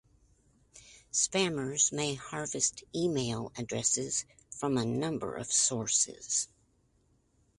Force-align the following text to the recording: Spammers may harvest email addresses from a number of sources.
Spammers 1.11 1.91
may 1.91 2.15
harvest 2.15 2.83
email 2.95 3.51
addresses 3.55 4.25
from 4.49 4.75
a 4.79 4.83
number 4.83 5.35
of 5.35 5.51
sources. 5.53 6.47